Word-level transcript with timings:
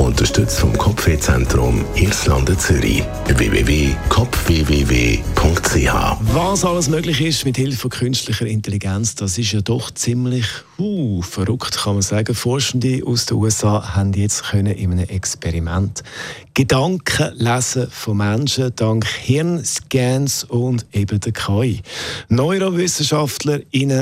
Unterstützt 0.00 0.58
vom 0.58 0.76
Kopfwehzentrum 0.78 1.84
Irlande 1.94 2.56
Zürich. 2.56 3.02
www.kopfwww.ch 3.26 5.92
Was 6.32 6.64
alles 6.64 6.88
möglich 6.88 7.20
ist 7.20 7.44
mit 7.44 7.58
Hilfe 7.58 7.76
von 7.76 7.90
künstlicher 7.90 8.46
Intelligenz, 8.46 9.14
das 9.14 9.36
ist 9.36 9.52
ja 9.52 9.60
doch 9.60 9.90
ziemlich 9.90 10.46
uh, 10.78 11.20
verrückt, 11.20 11.76
kann 11.76 11.94
man 11.94 12.02
sagen. 12.02 12.34
Forschende 12.34 13.02
aus 13.04 13.26
den 13.26 13.36
USA 13.36 13.94
haben 13.94 14.14
jetzt 14.14 14.44
können 14.44 14.74
in 14.74 14.92
einem 14.92 15.06
Experiment 15.06 16.02
Gedanken 16.54 17.32
lesen 17.36 17.88
von 17.90 18.16
Menschen 18.16 18.74
dank 18.76 19.06
Hirnscans 19.06 20.44
und 20.44 20.84
eben 20.92 21.20
der 21.20 21.32
KI. 21.32 21.80
Neurowissenschaftler 22.28 23.60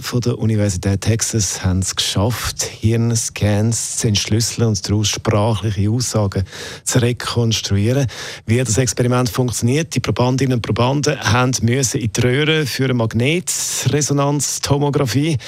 von 0.00 0.20
der 0.20 0.38
Universität 0.38 1.02
Texas 1.02 1.64
haben 1.64 1.80
es 1.80 1.94
geschafft, 1.94 2.62
Hirnscans 2.62 3.98
zu 3.98 4.08
entschlüsseln 4.08 4.68
und 4.68 4.88
daraus 4.88 5.08
sprachliche 5.08 5.79
Aussagen 5.88 6.44
zu 6.84 7.00
rekonstruieren. 7.00 8.06
Wie 8.46 8.58
das 8.58 8.78
Experiment 8.78 9.30
funktioniert, 9.30 9.94
die 9.94 10.00
Probandinnen 10.00 10.54
und 10.54 10.62
Probanden 10.62 11.20
haben 11.20 11.52
müssen 11.62 12.00
in 12.00 12.12
die 12.12 12.20
Röhre 12.20 12.66
für 12.66 12.84
eine 12.84 12.94
Magnetresonanztomographie. 12.94 15.38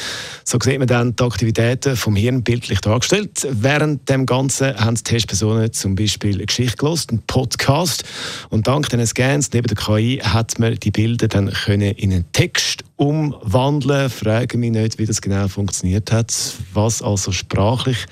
So 0.45 0.59
sieht 0.63 0.79
man 0.79 0.89
dann 0.89 1.17
die 1.17 1.23
Aktivitäten 1.23 1.97
vom 1.97 2.17
Hirn 2.17 2.43
bildlich 2.43 2.81
dargestellt. 2.81 3.47
Während 3.51 4.09
dem 4.09 4.27
Ganzen 4.27 4.77
haben 4.77 4.95
die 4.95 5.03
Testpersonen 5.03 5.73
zum 5.73 5.95
Beispiel 5.95 6.35
eine 6.35 6.47
Geschichte 6.47 6.77
gelost, 6.77 7.11
einen 7.11 7.23
Podcast. 7.27 8.05
Und 8.51 8.67
dank 8.67 8.89
diesen 8.89 9.07
Scans 9.07 9.53
neben 9.53 9.67
der 9.67 9.77
KI 9.77 10.21
hat 10.23 10.59
man 10.59 10.75
die 10.77 10.91
Bilder 10.91 11.29
dann 11.29 11.53
können 11.53 11.95
in 11.95 12.13
einen 12.13 12.33
Text 12.33 12.85
umwandeln. 12.97 14.11
Frage 14.11 14.59
mich 14.59 14.71
nicht, 14.71 14.99
wie 14.99 15.07
das 15.07 15.21
genau 15.21 15.49
funktioniert 15.49 16.13
hat, 16.13 16.33
was 16.73 17.03
also 17.03 17.33
sprachlich 17.33 18.07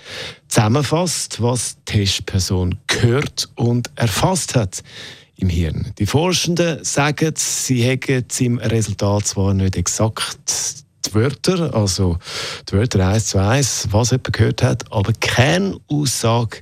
zusammenfasst, 0.50 1.40
was 1.40 1.76
die 1.88 1.92
Testperson 1.92 2.76
gehört 2.88 3.48
und 3.54 3.90
erfasst 3.94 4.56
hat 4.56 4.82
im 5.36 5.48
Hirn. 5.48 5.92
Die 5.98 6.06
Forschenden 6.06 6.84
sagen, 6.84 7.32
sie 7.36 7.82
hätten 7.82 8.44
im 8.44 8.58
Resultat 8.58 9.26
zwar 9.26 9.54
nicht 9.54 9.76
exakt 9.76 10.69
die 11.10 11.14
Wörter, 11.14 11.74
also 11.74 12.18
die 12.68 12.74
Wörter 12.74 13.06
eins 13.06 13.26
zu 13.26 13.38
eins, 13.38 13.88
was 13.90 14.10
jemand 14.10 14.32
gehört 14.32 14.62
hat, 14.62 14.92
aber 14.92 15.12
keine 15.20 15.76
Aussage, 15.88 16.58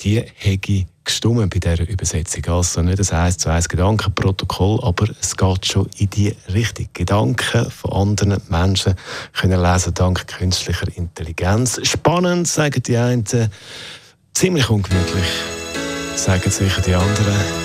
die 0.00 0.22
hätte 0.34 0.86
gestummen 1.04 1.48
bei 1.50 1.58
dieser 1.58 1.88
Übersetzung. 1.88 2.44
Also 2.46 2.82
nicht 2.82 3.12
ein 3.12 3.18
eins 3.18 3.38
zu 3.38 3.50
eins 3.50 3.68
Gedankenprotokoll, 3.68 4.80
aber 4.82 5.08
es 5.20 5.36
geht 5.36 5.66
schon 5.66 5.88
in 5.98 6.10
die 6.10 6.34
Richtung. 6.52 6.88
Gedanken 6.92 7.70
von 7.70 7.92
anderen 7.92 8.40
Menschen 8.48 8.94
können 9.32 9.60
lesen 9.60 9.94
dank 9.94 10.26
künstlicher 10.26 10.88
Intelligenz. 10.96 11.80
Spannend, 11.82 12.48
sagen 12.48 12.82
die 12.82 12.96
einen, 12.96 13.24
ziemlich 14.32 14.70
ungemütlich, 14.70 15.28
sagen 16.16 16.50
sicher 16.50 16.80
die 16.80 16.94
anderen. 16.94 17.64